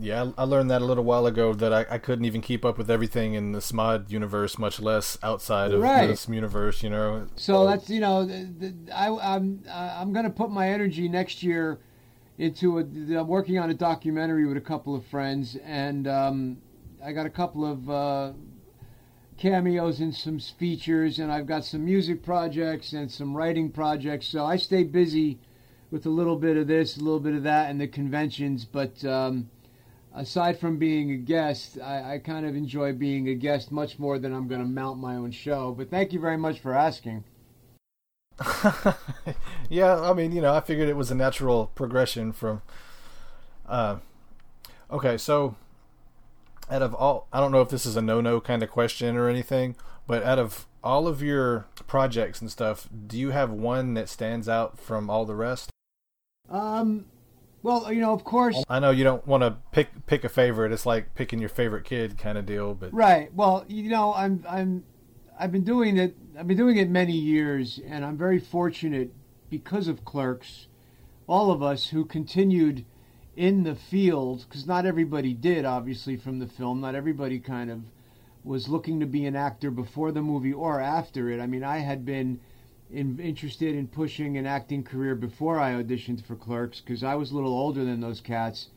[0.00, 2.64] Yeah, I, I learned that a little while ago that I, I couldn't even keep
[2.64, 6.08] up with everything in the SMOD universe, much less outside of Right.
[6.08, 6.82] this universe.
[6.82, 7.26] You know.
[7.36, 11.42] So that's you know, the, the, I, I'm I'm going to put my energy next
[11.42, 11.78] year
[12.38, 12.80] into a.
[12.82, 16.56] I'm working on a documentary with a couple of friends, and um,
[17.04, 18.32] I got a couple of uh,
[19.42, 24.28] cameos and some features, and I've got some music projects and some writing projects.
[24.28, 25.40] So I stay busy
[25.90, 28.64] with a little bit of this, a little bit of that, and the conventions.
[28.64, 29.50] But um,
[30.14, 34.16] aside from being a guest, I, I kind of enjoy being a guest much more
[34.16, 35.74] than I'm going to mount my own show.
[35.76, 37.24] But thank you very much for asking.
[39.68, 42.62] yeah, I mean, you know, I figured it was a natural progression from.
[43.66, 43.96] Uh,
[44.88, 45.56] okay, so
[46.72, 49.28] out of all, I don't know if this is a no-no kind of question or
[49.28, 54.08] anything, but out of all of your projects and stuff, do you have one that
[54.08, 55.70] stands out from all the rest?
[56.48, 57.04] Um,
[57.62, 60.72] well, you know, of course, I know you don't want to pick pick a favorite.
[60.72, 63.32] It's like picking your favorite kid kind of deal, but right.
[63.34, 64.84] Well, you know, I'm I'm
[65.38, 66.16] I've been doing it.
[66.38, 69.12] I've been doing it many years, and I'm very fortunate
[69.50, 70.66] because of Clerks.
[71.28, 72.84] All of us who continued
[73.36, 76.80] in the field, because not everybody did, obviously, from the film.
[76.80, 77.80] Not everybody kind of
[78.44, 81.40] was looking to be an actor before the movie or after it.
[81.40, 82.40] I mean, I had been
[82.90, 87.30] in, interested in pushing an acting career before I auditioned for Clerks because I was
[87.30, 88.68] a little older than those cats,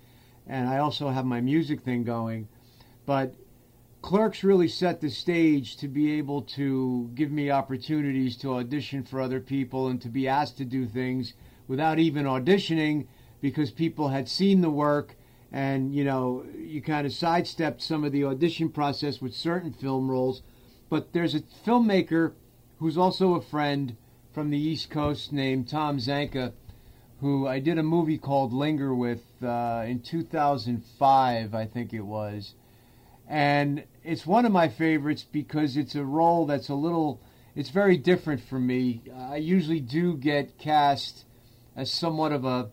[0.48, 2.48] and I also have my music thing going.
[3.06, 3.36] But
[4.02, 9.20] Clerks really set the stage to be able to give me opportunities to audition for
[9.20, 11.34] other people and to be asked to do things
[11.68, 13.08] without even auditioning
[13.42, 15.16] because people had seen the work
[15.52, 20.10] and you know you kind of sidestepped some of the audition process with certain film
[20.10, 20.42] roles.
[20.90, 22.34] But there's a filmmaker
[22.80, 23.96] who's also a friend
[24.34, 26.52] from the east coast named tom zanka
[27.22, 32.54] who i did a movie called linger with uh, in 2005 i think it was.
[33.28, 37.22] And it's one of my favorites because it's a role that's a little
[37.56, 39.02] it's very different for me.
[39.18, 41.24] I usually do get cast
[41.76, 42.70] as somewhat of a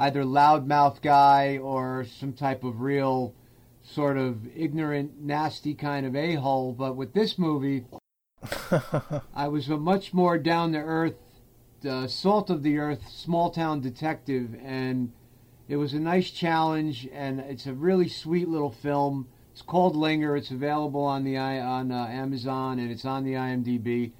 [0.00, 3.34] either loudmouth guy or some type of real
[3.82, 6.72] sort of ignorant, nasty kind of a hole.
[6.72, 7.84] But with this movie,
[9.34, 11.16] I was a much more down to earth,
[11.86, 15.12] uh, salt of the earth, small town detective, and
[15.68, 17.06] it was a nice challenge.
[17.12, 19.28] And it's a really sweet little film.
[19.52, 20.34] It's called Linger.
[20.34, 24.12] It's available on the on uh, Amazon and it's on the IMDb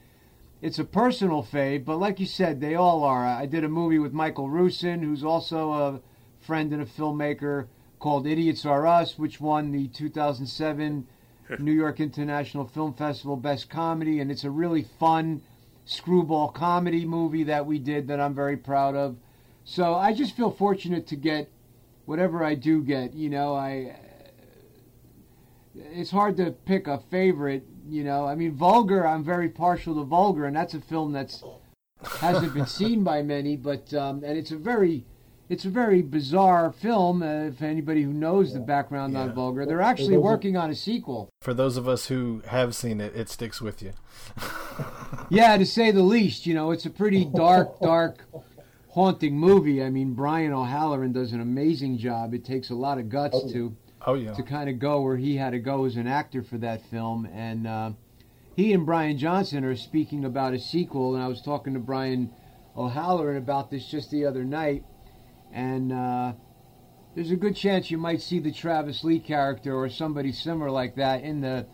[0.63, 3.27] it's a personal fave, but like you said, they all are.
[3.27, 6.01] I did a movie with Michael Rusin, who's also a
[6.39, 7.67] friend and a filmmaker,
[7.99, 11.07] called Idiots Are Us, which won the 2007
[11.59, 15.43] New York International Film Festival Best Comedy, and it's a really fun
[15.85, 19.17] screwball comedy movie that we did that I'm very proud of.
[19.65, 21.51] So I just feel fortunate to get
[22.05, 23.15] whatever I do get.
[23.15, 23.97] You know, I
[25.75, 27.65] it's hard to pick a favorite.
[27.91, 29.07] You know, I mean, Vulgar.
[29.07, 31.43] I'm very partial to Vulgar, and that's a film that's
[32.21, 35.05] hasn't been seen by many, but um, and it's a very
[35.49, 37.23] it's a very bizarre film.
[37.23, 41.29] Uh, if anybody who knows the background on Vulgar, they're actually working on a sequel.
[41.43, 43.93] For those of us who have seen it, it sticks with you.
[45.29, 46.47] yeah, to say the least.
[46.47, 48.25] You know, it's a pretty dark, dark,
[48.91, 49.83] haunting movie.
[49.83, 52.33] I mean, Brian O'Halloran does an amazing job.
[52.33, 53.77] It takes a lot of guts to
[54.07, 54.33] Oh yeah.
[54.33, 57.27] to kind of go where he had to go as an actor for that film.
[57.27, 57.91] And uh,
[58.57, 61.15] he and Bryan Johnson are speaking about a sequel.
[61.15, 62.31] And I was talking to Brian
[62.77, 64.85] O'Halloran about this just the other night.
[65.53, 66.33] And uh,
[67.15, 70.95] there's a good chance you might see the Travis Lee character or somebody similar like
[70.97, 71.67] that in the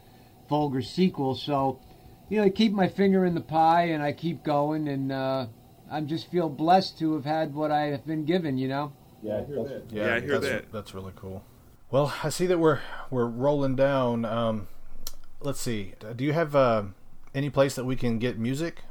[0.49, 1.35] Vulgar sequel.
[1.35, 1.81] So,
[2.29, 4.89] you know, I keep my finger in the pie and I keep going.
[4.89, 5.47] And uh,
[5.91, 8.93] I just feel blessed to have had what I have been given, you know?
[9.23, 9.83] Yeah, I hear that.
[9.91, 10.73] Yeah, I hear that's, that.
[10.73, 11.45] That's really cool.
[11.89, 14.25] Well, I see that we're we're rolling down.
[14.25, 14.67] Um,
[15.41, 15.95] let's see.
[16.17, 16.83] Do you have uh,
[17.33, 18.83] any place that we can get music?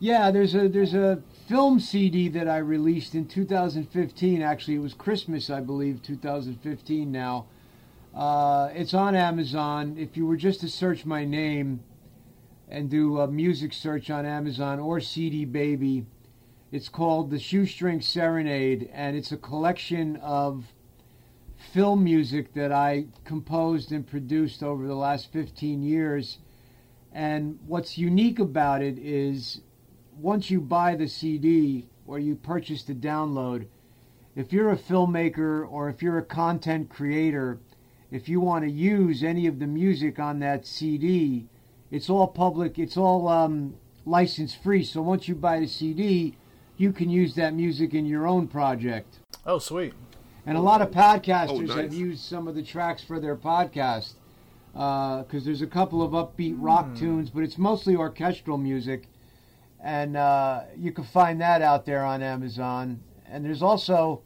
[0.00, 4.40] Yeah, there's a there's a film CD that I released in 2015.
[4.40, 7.12] Actually, it was Christmas, I believe, 2015.
[7.12, 7.44] Now,
[8.14, 9.96] uh, it's on Amazon.
[9.98, 11.80] If you were just to search my name
[12.70, 16.06] and do a music search on Amazon or CD Baby,
[16.72, 20.64] it's called the Shoestring Serenade, and it's a collection of
[21.58, 26.38] film music that I composed and produced over the last 15 years.
[27.12, 29.60] And what's unique about it is
[30.16, 33.66] once you buy the CD or you purchase the download,
[34.36, 37.58] if you're a filmmaker or if you're a content creator,
[38.10, 41.48] if you want to use any of the music on that CD,
[41.90, 44.84] it's all public, it's all um, license free.
[44.84, 46.36] So once you buy the CD,
[46.76, 49.18] you can use that music in your own project.
[49.44, 49.92] Oh, sweet.
[50.48, 51.76] And a lot of podcasters Oh, nice.
[51.76, 54.14] have used some of the tracks for their podcast
[54.72, 59.08] because there's a couple of upbeat rock tunes, but it's mostly orchestral music.
[59.78, 63.00] And uh, you can find that out there on Amazon.
[63.26, 64.22] And there's also,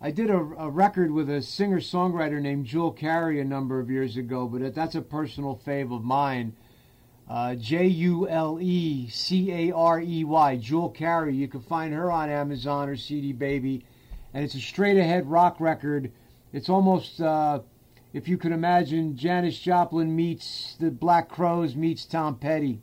[0.00, 3.90] I did a, a record with a singer songwriter named Jule Carey a number of
[3.90, 6.54] years ago, but that's a personal fave of mine.
[7.28, 11.34] Uh, J U L E C A R E Y, Jule Carey.
[11.34, 13.84] You can find her on Amazon or CD Baby
[14.34, 16.12] and it's a straight ahead rock record.
[16.52, 17.60] It's almost, uh,
[18.12, 22.82] if you could imagine, Janis Joplin meets the Black Crowes meets Tom Petty.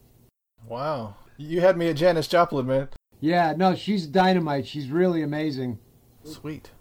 [0.67, 1.15] Wow.
[1.37, 2.89] You had me at Janis Joplin, man.
[3.19, 4.67] Yeah, no, she's dynamite.
[4.67, 5.79] She's really amazing.
[6.23, 6.71] Sweet.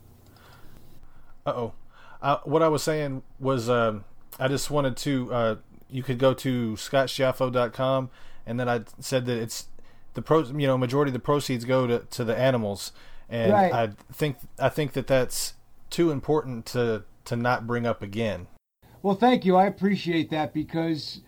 [1.45, 1.73] Uh-oh.
[2.21, 4.05] Uh What I was saying was, um,
[4.39, 5.33] I just wanted to.
[5.33, 5.57] Uh,
[5.89, 8.11] you could go to scottschiaffo.com,
[8.45, 9.69] and then I said that it's
[10.15, 10.43] the pro.
[10.43, 12.93] You know, majority of the proceeds go to to the animals,
[13.29, 13.73] and Right.
[13.73, 15.55] I think I think that that's
[15.91, 18.47] too important to to not bring up again.
[19.03, 19.57] Well, thank you.
[19.57, 21.21] I appreciate that because,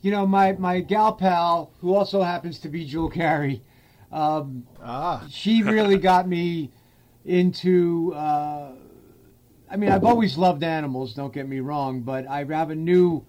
[0.00, 3.62] you know, my, my gal pal, who also happens to be Jule Carey,
[4.12, 5.26] um, ah.
[5.28, 6.70] she really got me
[7.24, 8.14] into.
[8.14, 8.72] Uh,
[9.70, 13.26] I mean, I've always loved animals, don't get me wrong, but I have a new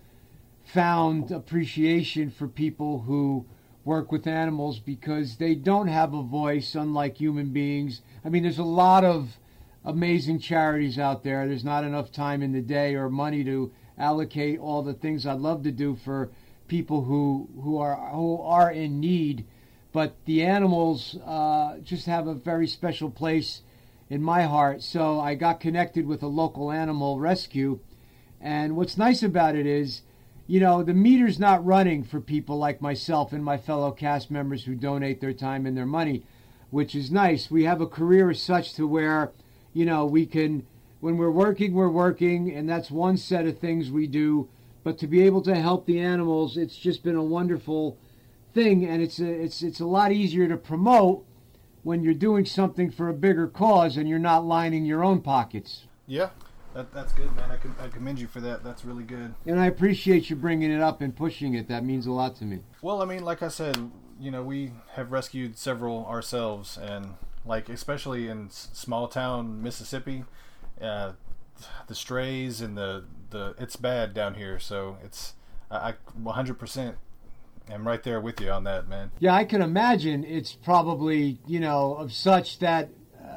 [0.63, 3.45] found appreciation for people who
[3.89, 8.01] work with animals because they don't have a voice, unlike human beings.
[8.23, 9.39] I mean, there's a lot of
[9.83, 11.47] amazing charities out there.
[11.47, 15.39] There's not enough time in the day or money to allocate all the things I'd
[15.39, 16.29] love to do for
[16.67, 19.47] people who who are who are in need.
[19.91, 23.63] But the animals uh, just have a very special place
[24.07, 24.83] in my heart.
[24.83, 27.79] So I got connected with a local animal rescue,
[28.39, 30.03] and what's nice about it is,
[30.49, 34.63] you know, the meter's not running for people like myself and my fellow cast members
[34.63, 36.23] who donate their time and their money,
[36.71, 37.51] which is nice.
[37.51, 39.31] We have a career as such to where,
[39.73, 40.65] you know, we can
[41.01, 44.49] when we're working, we're working, and that's one set of things we do.
[44.83, 47.95] But to be able to help the animals, it's just been a wonderful
[48.55, 51.23] thing, and it's a, it's it's a lot easier to promote
[51.83, 55.85] when you're doing something for a bigger cause and you're not lining your own pockets.
[56.07, 56.29] Yeah,
[56.73, 57.49] that, that's good, man.
[57.51, 58.63] I, com- I commend you for that.
[58.63, 59.33] That's really good.
[59.45, 61.67] And I appreciate you bringing it up and pushing it.
[61.67, 62.59] That means a lot to me.
[62.81, 63.77] Well, I mean, like I said,
[64.19, 67.13] you know, we have rescued several ourselves, and
[67.45, 70.25] like especially in s- small town Mississippi,
[70.81, 71.13] uh,
[71.87, 74.59] the strays and the the it's bad down here.
[74.59, 75.33] So it's
[75.71, 76.95] I, I 100%
[77.69, 79.11] am right there with you on that, man.
[79.19, 82.89] Yeah, I can imagine it's probably, you know, of such that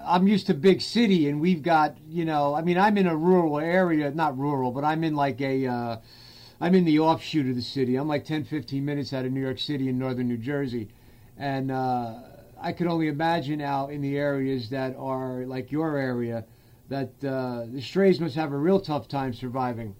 [0.04, 3.16] I'm used to big city and we've got, you know, I mean, I'm in a
[3.16, 5.96] rural area, not rural, but I'm in like a, uh,
[6.60, 7.96] I'm in the offshoot of the city.
[7.96, 10.88] I'm like 10, 15 minutes out of New York City in northern New Jersey.
[11.36, 12.14] And uh,
[12.60, 16.44] I could only imagine out in the areas that are like your area
[16.88, 19.96] that uh, the strays must have a real tough time surviving.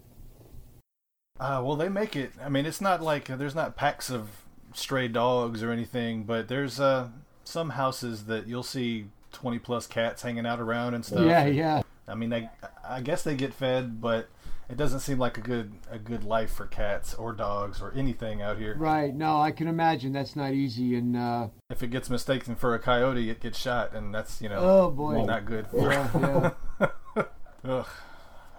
[1.39, 2.31] Uh, well, they make it.
[2.41, 4.29] I mean, it's not like there's not packs of
[4.73, 7.09] stray dogs or anything, but there's uh,
[7.43, 11.25] some houses that you'll see 20 plus cats hanging out around and stuff.
[11.25, 11.81] Yeah, yeah.
[12.07, 12.49] I mean, they,
[12.87, 14.29] I guess they get fed, but
[14.69, 18.41] it doesn't seem like a good a good life for cats or dogs or anything
[18.41, 18.75] out here.
[18.77, 19.13] Right.
[19.13, 20.95] No, I can imagine that's not easy.
[20.95, 24.49] And uh, If it gets mistaken for a coyote, it gets shot, and that's you
[24.49, 25.23] know, Oh, boy.
[25.23, 25.67] not good.
[25.67, 26.51] For Yeah,
[27.65, 27.87] Ugh,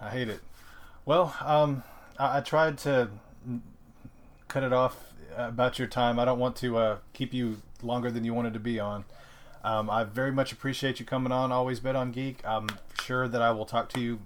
[0.01, 0.41] I hate it.
[1.05, 1.83] Well, um,
[2.17, 3.09] I, I tried to
[4.47, 4.97] cut it off
[5.35, 6.17] about your time.
[6.17, 9.05] I don't want to uh, keep you longer than you wanted to be on.
[9.65, 11.51] Um, I very much appreciate you coming on.
[11.51, 12.39] Always bet on geek.
[12.45, 12.67] I'm
[13.01, 14.19] sure that I will talk to you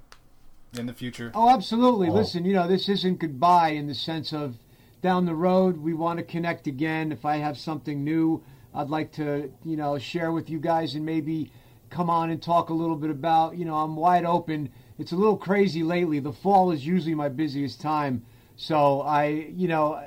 [0.77, 1.31] in the future.
[1.33, 2.09] Oh, absolutely.
[2.09, 4.57] Listen, you know, this isn't goodbye in the sense of
[5.01, 7.13] down the road we want to connect again.
[7.13, 8.43] If I have something new,
[8.75, 11.53] I'd like to, you know, share with you guys and maybe
[11.89, 13.55] come on and talk a little bit about.
[13.55, 14.69] You know, I'm wide open.
[14.97, 16.19] It's a little crazy lately.
[16.19, 18.25] The fall is usually my busiest time,
[18.57, 20.03] so I, you know,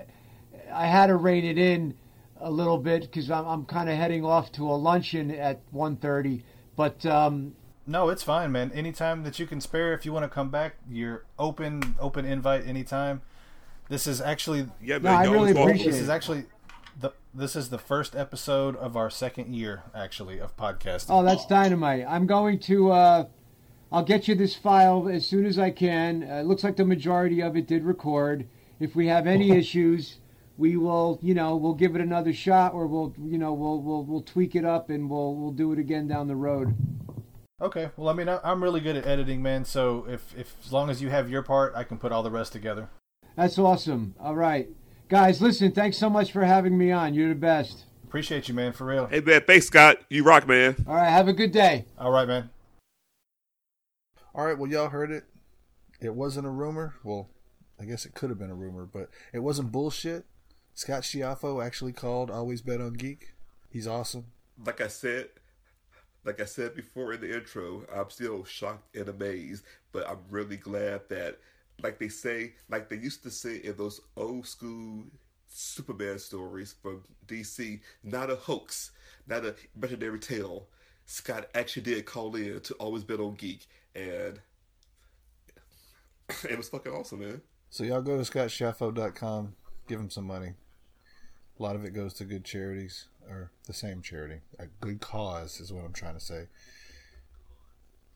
[0.71, 1.95] I had to rein it in
[2.43, 6.43] a little bit because I'm, I'm kind of heading off to a luncheon at 1.30.
[6.77, 7.55] But um,
[7.87, 8.73] No, it's fine, man.
[8.73, 12.67] Anytime that you can spare, if you want to come back, you're open, open invite
[12.67, 13.23] anytime.
[13.89, 16.45] This is actually Yeah, No, I really appreciate This is actually
[16.99, 21.07] the this is the first episode of our second year actually of podcasting.
[21.09, 22.05] Oh, that's dynamite.
[22.09, 22.93] I'm going to.
[22.93, 23.25] Uh,
[23.91, 26.23] I'll get you this file as soon as I can.
[26.23, 28.47] Uh, it looks like the majority of it did record.
[28.81, 30.19] If we have any issues,
[30.63, 34.05] we will, you know, we'll give it another shot, or we'll, you know, we'll we'll
[34.05, 36.77] we'll tweak it up and we'll we'll do it again down the road.
[37.61, 37.91] Okay.
[37.97, 39.65] Well, I mean, I, I'm really good at editing, man.
[39.65, 42.31] So if if as long as you have your part, I can put all the
[42.31, 42.89] rest together.
[43.35, 44.15] That's awesome.
[44.21, 44.69] All right,
[45.09, 45.73] guys, listen.
[45.73, 47.13] Thanks so much for having me on.
[47.13, 47.87] You're the best.
[48.05, 49.07] Appreciate you, man, for real.
[49.07, 49.99] Hey man, thanks Scott.
[50.11, 50.77] You rock, man.
[50.87, 51.87] All right, have a good day.
[51.99, 52.51] All right, man.
[54.33, 55.25] All right, well, y'all heard it.
[56.01, 56.95] It wasn't a rumor.
[57.03, 57.31] Well,
[57.81, 60.25] I guess it could have been a rumor, but it wasn't bullshit.
[60.75, 63.35] Scott Schiaffo actually called Always Bet on Geek.
[63.69, 64.27] He's awesome.
[64.65, 65.29] Like I said,
[66.25, 70.57] like I said before in the intro, I'm still shocked and amazed, but I'm really
[70.57, 71.39] glad that,
[71.83, 75.05] like they say, like they used to say in those old school
[75.49, 78.93] Superman stories from DC, not a hoax,
[79.27, 80.69] not a imaginary tale.
[81.05, 84.41] Scott actually did call in to always bet on geek, and
[86.49, 87.43] it was fucking awesome, man.
[87.69, 89.55] So y'all go to scottschiaffo.com,
[89.89, 90.55] give him some money.
[91.59, 94.41] A lot of it goes to good charities, or the same charity.
[94.59, 96.49] A good cause is what I'm trying to say.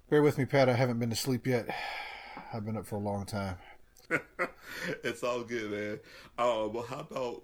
[0.08, 0.68] Bear with me, Pat.
[0.68, 1.68] I haven't been to sleep yet.
[2.52, 3.56] I've been up for a long time.
[5.04, 6.00] it's all good, man.
[6.38, 7.42] Uh, well, how about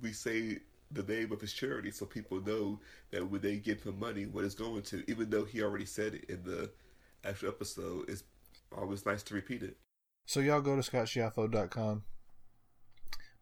[0.00, 0.58] we say
[0.90, 2.80] the name of his charity so people know
[3.10, 6.14] that when they give him money, what it's going to, even though he already said
[6.14, 6.70] it in the
[7.24, 8.24] actual episode, it's
[8.76, 9.76] always nice to repeat it.
[10.26, 12.04] So y'all go to scottschiaffo.com,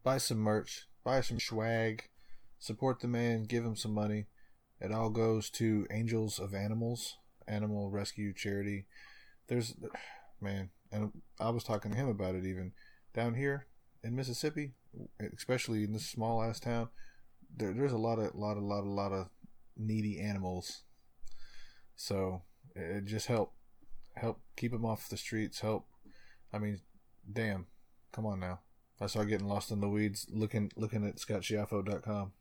[0.03, 2.09] buy some merch, buy some swag,
[2.59, 4.27] support the man, give him some money.
[4.81, 8.87] It all goes to Angels of Animals, animal rescue charity.
[9.47, 9.77] There's,
[10.41, 12.73] man, and I was talking to him about it even
[13.15, 13.69] down here
[14.03, 14.73] in Mississippi,
[15.33, 16.89] especially in this small ass town.
[17.57, 19.29] There, there's a lot of, lot of, lot of, lot of
[19.77, 20.83] needy animals.
[21.95, 22.43] So
[22.75, 23.55] it just help,
[24.17, 25.61] help keep them off the streets.
[25.61, 25.87] Help
[26.53, 26.81] I mean,
[27.33, 27.67] damn,
[28.17, 28.61] Come on now.
[29.01, 32.33] I start getting lost in the weeds, looking looking at scottschiaffo.com.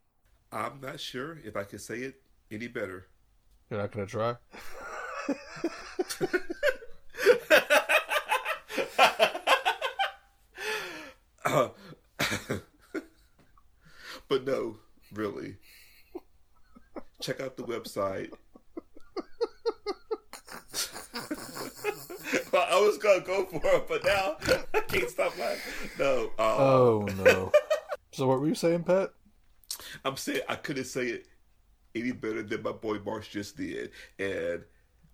[0.52, 3.08] I'm not sure if I could say it any better.
[3.70, 4.36] You're not gonna try?
[11.46, 11.70] Uh,
[14.28, 14.78] but no,
[15.14, 15.58] really.
[17.22, 18.32] Check out the website.
[22.58, 24.38] I was gonna go for it, but now
[24.74, 25.90] I can't stop laughing.
[26.00, 26.32] No.
[26.38, 27.52] Uh, Oh no.
[28.12, 29.12] so what were you saying, Pat?
[30.04, 31.28] I'm saying I couldn't say it
[31.94, 34.64] any better than my boy Marsh just did, and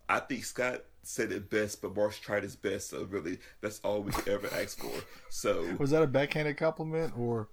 [0.10, 2.90] I think Scott said it best, but Marsh tried his best.
[2.90, 4.92] So really, that's all we could ever ask for.
[5.30, 7.50] So Was that a backhanded compliment or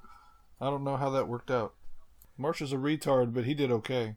[0.60, 1.74] I don't know how that worked out.
[2.36, 4.16] Marsh is a retard, but he did okay.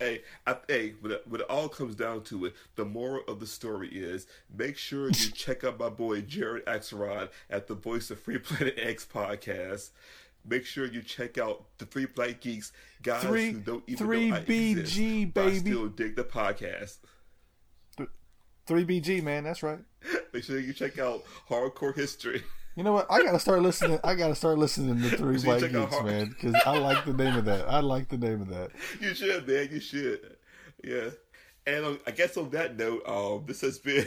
[0.00, 3.38] Hey, I, hey, when it, when it all comes down to it, the moral of
[3.38, 4.26] the story is
[4.56, 8.74] make sure you check out my boy Jared Axelrod at the Voice of Free Planet
[8.78, 9.90] X podcast.
[10.48, 12.72] Make sure you check out the Three Black Geeks
[13.02, 15.58] guys Three- who don't even three know I BG, exist, but I baby.
[15.58, 16.96] still dig the podcast.
[18.66, 19.80] Three BG man, that's right.
[20.32, 22.42] Make sure you check out Hardcore History.
[22.80, 23.08] You know what?
[23.10, 24.00] I gotta start listening.
[24.02, 26.78] I gotta start listening to Three So you Black check out Geeks, man, because I
[26.78, 27.68] like the name of that.
[27.68, 28.70] I like the name of that.
[29.02, 29.68] You should, man.
[29.70, 30.36] You should.
[30.82, 31.10] Yeah.
[31.66, 34.06] And um, I guess on that note, um, this has been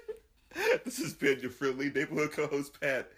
[0.84, 3.08] this has been your friendly neighborhood co-host Pat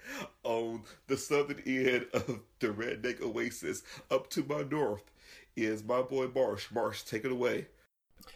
[0.44, 3.82] on the southern end of the Redneck Oasis.
[4.08, 5.10] Up to my north
[5.56, 6.70] is my boy Marsh.
[6.70, 7.66] Marsh, take it away.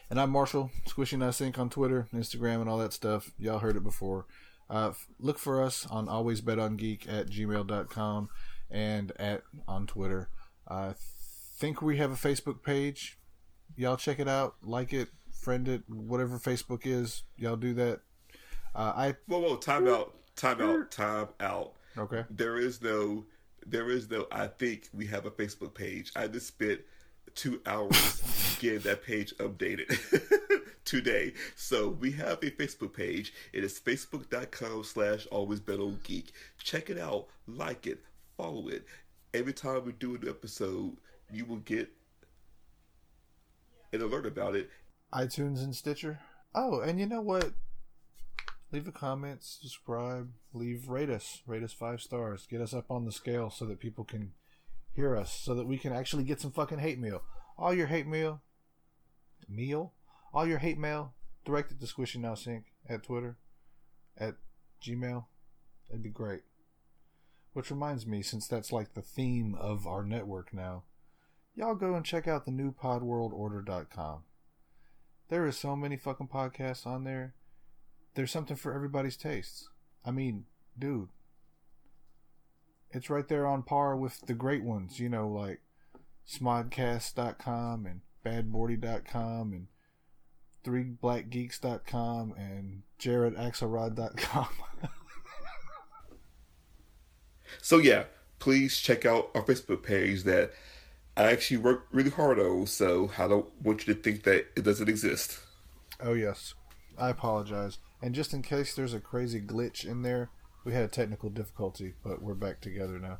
[0.09, 3.31] And I'm Marshall, Squishy Nice Ink on Twitter, Instagram, and all that stuff.
[3.39, 4.25] Y'all heard it before.
[4.69, 8.29] Uh, look for us on alwaysbetongeek at gmail.com
[8.69, 10.29] and at on Twitter.
[10.67, 10.93] I
[11.57, 13.19] think we have a Facebook page.
[13.75, 17.23] Y'all check it out, like it, friend it, whatever Facebook is.
[17.37, 18.01] Y'all do that.
[18.73, 21.73] Uh, I Whoa, whoa, time out, time out, time out.
[21.97, 22.23] Okay.
[22.29, 23.25] There is no,
[23.65, 24.27] there is no.
[24.31, 26.11] I think we have a Facebook page.
[26.15, 26.81] I just spent
[27.35, 29.89] two hours getting that page updated
[30.85, 31.33] today.
[31.55, 33.33] So we have a Facebook page.
[33.51, 35.27] It is facebook.com slash
[36.03, 36.31] geek.
[36.63, 38.03] Check it out, like it,
[38.37, 38.85] follow it.
[39.33, 40.97] Every time we do an episode,
[41.31, 41.89] you will get
[43.91, 44.69] an alert about it.
[45.13, 46.19] iTunes and Stitcher.
[46.53, 47.51] Oh, and you know what?
[48.71, 53.05] Leave a comment, subscribe, leave rate us, rate us five stars, get us up on
[53.05, 54.31] the scale so that people can
[54.93, 57.21] hear us, so that we can actually get some fucking hate mail.
[57.57, 58.41] All your hate mail,
[59.47, 59.93] meal,
[60.35, 61.13] all your hate mail,
[61.45, 63.37] directed to Squishy Now Sync at Twitter,
[64.17, 64.35] at
[64.83, 65.25] Gmail.
[65.87, 66.41] That'd be great.
[67.53, 70.83] Which reminds me, since that's like the theme of our network now,
[71.55, 74.23] y'all go and check out the new podworldorder.com.
[75.29, 77.33] There is so many fucking podcasts on there.
[78.15, 79.69] There's something for everybody's tastes.
[80.03, 80.45] I mean,
[80.77, 81.09] dude,
[82.91, 85.61] it's right there on par with the great ones, you know, like
[86.27, 89.67] smodcast.com and badbordy.com and
[90.65, 94.47] threeblackgeeks.com and jaredaxelrod.com.
[97.61, 98.03] So yeah,
[98.39, 100.51] please check out our Facebook page that
[101.17, 102.67] I actually worked really hard on.
[102.67, 105.39] So I don't want you to think that it doesn't exist.
[105.99, 106.53] Oh yes,
[106.97, 107.79] I apologize.
[108.01, 110.29] And just in case there's a crazy glitch in there,
[110.63, 113.17] we had a technical difficulty, but we're back together now.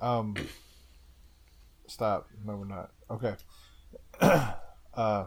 [0.00, 0.36] Um,
[1.86, 2.28] stop.
[2.44, 2.90] No, we're not.
[3.10, 3.34] Okay.
[4.94, 5.26] uh,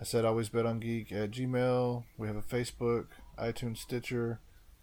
[0.00, 2.04] I said always bet on geek at Gmail.
[2.16, 4.40] We have a Facebook, iTunes, Stitcher,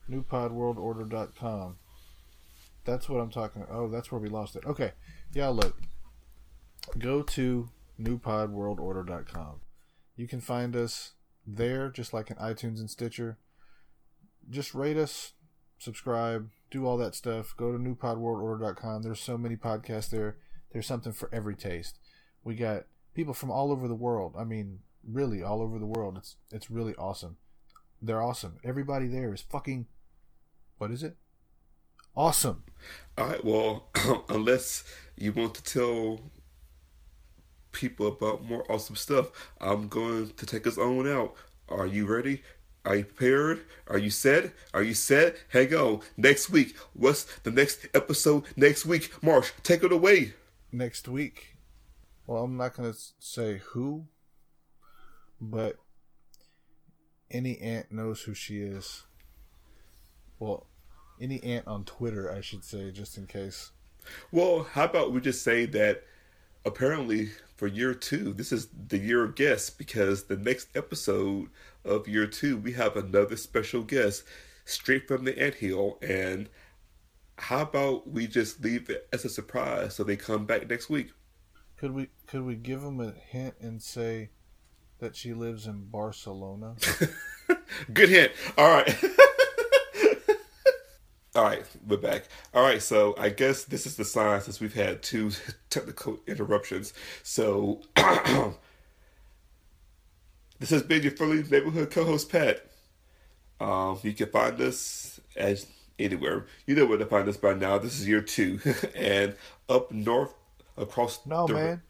[0.08, 1.78] newpodworldorder.com.
[2.86, 3.66] That's what I'm talking.
[3.70, 4.64] Oh, that's where we lost it.
[4.66, 4.92] Okay.
[5.34, 5.76] Yeah, look.
[7.00, 9.62] Go to newpodworldorder.com.
[10.16, 11.14] You can find us
[11.46, 13.40] there, just like in iTunes and Stitcher.
[14.50, 15.34] Just rate us,
[15.80, 17.56] subscribe, do all that stuff.
[17.58, 19.02] Go to newpodworldorder.com.
[19.02, 20.38] There's so many podcasts there.
[20.72, 21.98] There's something for every taste.
[22.44, 22.84] We got
[23.16, 24.36] people from all over the world.
[24.38, 26.18] I mean, really all over the world.
[26.18, 27.38] It's it's really awesome.
[28.02, 28.58] They're awesome.
[28.64, 29.88] Everybody there is fucking
[30.78, 31.16] what is it?
[32.16, 32.64] Awesome.
[33.18, 33.44] All right.
[33.46, 33.90] Well,
[34.30, 34.84] unless
[35.16, 36.20] you want to tell
[37.72, 39.32] people about more awesome stuff,
[39.62, 41.36] I'm going to take us on out.
[41.70, 42.42] Are you ready?
[42.86, 43.66] Are you prepared?
[43.88, 44.54] Are you set?
[44.74, 45.36] Are you set?
[45.50, 46.02] Hang on.
[46.16, 46.76] Next week.
[46.94, 49.12] What's the next episode next week?
[49.22, 50.34] Marsh, take it away.
[50.72, 51.58] next week.
[52.26, 54.06] Well, I'm not going to say who,
[55.40, 55.78] but
[57.30, 59.04] any ant knows who she is.
[60.40, 60.68] Well,
[61.20, 63.72] any ant on Twitter, I should say, just in case.
[64.32, 66.04] Well, how about we just say that
[66.66, 71.50] apparently for year two, this is the year of guests because the next episode
[71.84, 74.24] of year two, we have another special guest.
[74.66, 75.98] straight from the anthill.
[76.02, 76.50] And
[77.38, 81.12] how about we just leave it as a surprise so they come back next week?
[81.78, 84.30] Could we could we give them a hint and say
[85.00, 86.76] that she lives in Barcelona?
[87.94, 88.32] Good hint.
[88.58, 88.96] All right.
[91.38, 92.24] All right, we're back.
[92.52, 95.30] All right, so I guess this is the sign since we've had two
[95.70, 96.94] technical interruptions.
[97.22, 97.82] So
[100.60, 102.66] this has been your friendly neighborhood co-host Pat.
[103.60, 105.68] Um, you can find us as
[106.00, 106.48] anywhere.
[106.66, 107.78] You know where to find us by now.
[107.78, 108.60] This is year two,
[108.96, 109.36] and
[109.70, 110.34] up north
[110.76, 111.24] across.
[111.28, 111.82] No, the, man.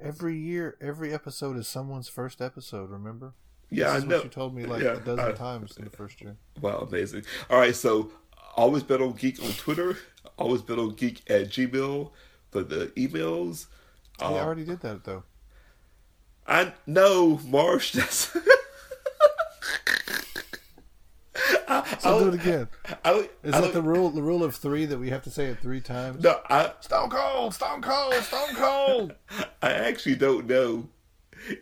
[0.00, 2.90] Every year, every episode is someone's first episode.
[2.90, 3.32] Remember?
[3.70, 4.16] Yeah, I know.
[4.16, 6.36] What you told me like Yeah, a dozen I- times in the first year.
[6.60, 7.24] Wow, amazing.
[7.50, 8.10] All right, so
[8.56, 9.96] always bet on geek on Twitter.
[10.36, 12.10] Always bet on geek at Gmail
[12.50, 13.66] for the emails.
[14.18, 15.24] Hey, I Um, already did that though.
[16.46, 17.92] I know, Marsh.
[17.94, 18.36] That's.
[22.00, 22.68] So I'll, do it again.
[23.04, 24.10] I don't, Is I that the rule?
[24.10, 26.22] The rule of three that we have to say it three times?
[26.22, 29.14] No, I Stone Cold, Stone Cold, Stone Cold.
[29.62, 30.88] I actually don't know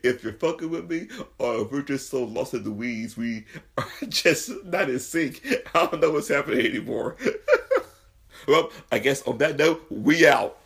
[0.02, 3.44] if you're fucking with me or if we're just so lost in the weeds we
[3.76, 5.44] are just not in sync.
[5.74, 7.16] I don't know what's happening anymore.
[8.46, 10.58] well, I guess on that note, we out.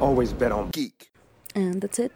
[0.00, 1.10] Always bet on geek.
[1.54, 2.12] And that's it.